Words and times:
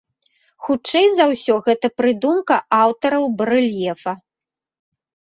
Хутчэй 0.67 1.09
за 1.17 1.25
ўсё, 1.31 1.57
гэта 1.67 1.87
прыдумка 2.01 2.57
аўтараў 2.79 3.23
барэльефа. 3.43 4.15